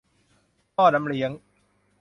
[0.75, 1.31] ท่อน้ำเลี้ยง!